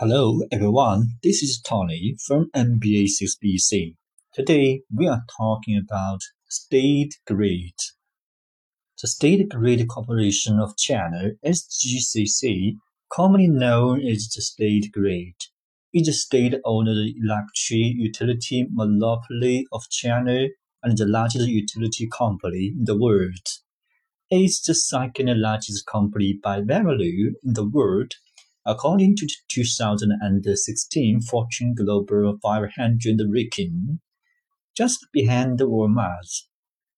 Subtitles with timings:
[0.00, 3.96] Hello everyone, this is Tony from MBA 6BC.
[4.32, 7.74] Today we are talking about State Grid.
[9.02, 12.76] The State Grid Corporation of China, SGCC,
[13.12, 15.34] commonly known as the State Grid,
[15.92, 20.46] is the state-owned electric utility monopoly of China
[20.82, 23.46] and the largest utility company in the world.
[24.30, 28.14] It's the second largest company by value in the world
[28.66, 34.00] According to the 2016 Fortune Global 500 ranking,
[34.76, 36.44] just behind Walmart,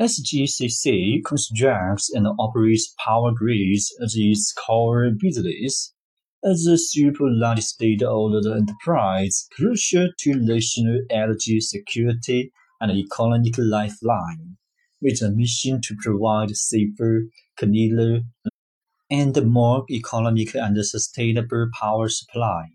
[0.00, 5.92] SGCC constructs and operates power grids as its core business.
[6.42, 14.56] As a super large state-owned enterprise crucial to national energy security and economic lifeline,
[15.02, 17.24] with a mission to provide safer,
[17.58, 18.20] cleaner,
[19.10, 22.68] and more economic and sustainable power supply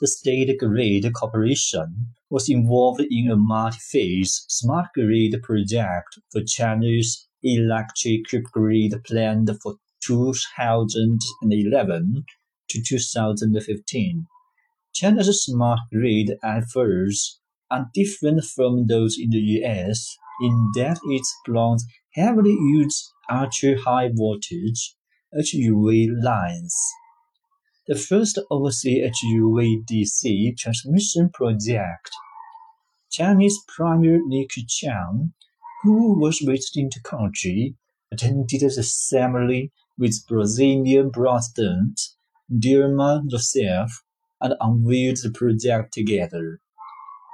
[0.00, 8.24] the State Grid Corporation was involved in a multi-phase smart grid project for China's electric
[8.50, 12.24] grid planned for 2011
[12.68, 14.26] to 2015.
[14.94, 17.38] China's smart grid efforts
[17.70, 21.84] are different from those in the US in that it plans
[22.14, 24.96] heavily use ultra-high voltage
[25.34, 26.74] HUV lines
[27.90, 32.10] the first HUVDC transmission project.
[33.10, 35.32] Chinese Premier Li Keqiang,
[35.82, 37.74] who was visiting the country,
[38.12, 42.00] attended the ceremony with Brazilian President
[42.48, 43.90] Dilma Rousseff
[44.40, 46.60] and unveiled the project together.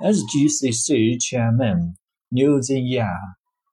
[0.03, 1.99] As GCC chairman
[2.33, 3.15] Liu Zhenya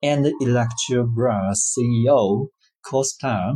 [0.02, 2.50] and Eletrobras CEO
[2.86, 3.54] Costa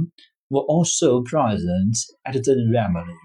[0.50, 3.18] were also present at the ceremony.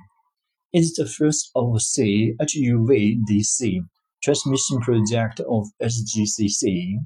[0.73, 3.81] It is the first overseas HUVDC
[4.23, 6.97] transmission project of SGCC,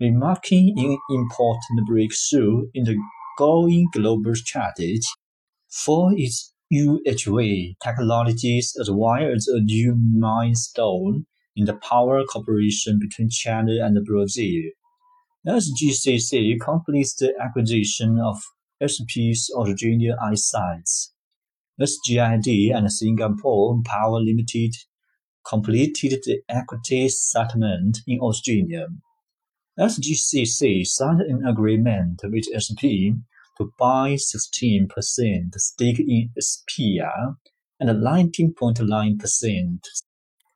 [0.00, 2.96] remarking an important breakthrough in the
[3.38, 5.00] going global strategy
[5.68, 13.30] for its UHV technologies as well as a new milestone in the power cooperation between
[13.30, 14.62] China and Brazil.
[15.46, 18.42] SGCC completes the acquisition of
[18.84, 21.10] SP's Australian iSites.
[21.80, 24.74] SGID and Singapore Power Limited
[25.46, 28.88] completed the equity settlement in Australia.
[29.78, 33.12] SGCC signed an agreement with SP
[33.58, 34.88] to buy 16%
[35.56, 37.36] stake in SPIA
[37.78, 39.78] and 19.9%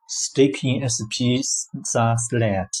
[0.07, 1.41] stake in SP
[1.83, 2.75] Satellite,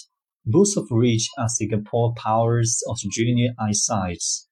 [0.45, 4.47] both of which are Singapore Power's Australian iSites.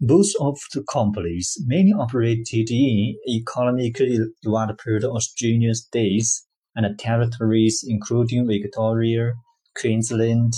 [0.00, 9.34] Both of the companies mainly operated in economically developed Australian states and territories including Victoria,
[9.80, 10.52] Queensland,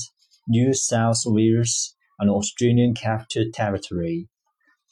[0.49, 4.27] New South Wales, and Australian Capital Territory.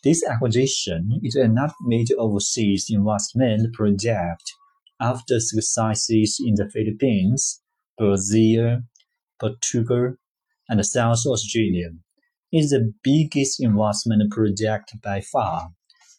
[0.02, 4.42] This acquisition is another major overseas investment project
[5.00, 7.62] after successes in the Philippines,
[7.96, 8.82] Brazil,
[9.40, 10.16] Portugal,
[10.68, 11.92] and South Australia
[12.54, 15.70] is the biggest investment project by far.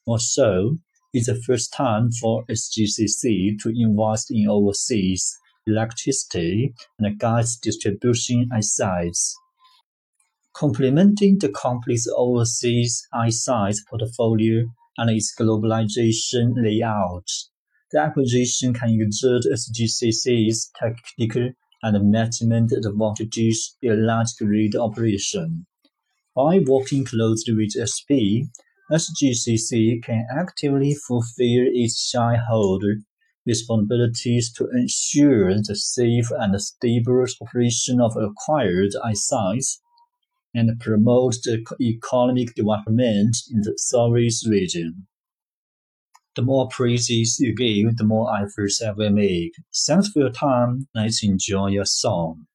[0.05, 0.77] Also,
[1.13, 5.33] it's the first time for SGCC to invest in overseas
[5.65, 9.33] electricity and gas distribution assets.
[10.53, 14.65] Complementing the company's overseas iSites portfolio
[14.97, 17.29] and its globalization layout,
[17.93, 25.65] the acquisition can exert SGCC's technical and management advantages in large grid operation.
[26.35, 28.51] By working closely with SP,
[28.91, 32.97] SGCC can actively fulfill its shareholder
[33.45, 39.81] responsibilities to ensure the safe and stable operation of acquired assets
[40.53, 45.07] and promote the economic development in the service region.
[46.35, 49.53] The more praises you give, the more efforts I will make.
[49.73, 50.87] Thanks for your time.
[50.93, 52.47] Let's enjoy your song.